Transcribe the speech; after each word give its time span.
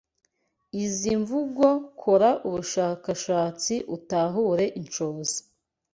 izi 0.83 1.11
mvugo 1.21 1.67
kora 2.01 2.29
ubushakashatsi 2.47 3.73
utahure 3.95 4.65
inshoza 4.79 5.37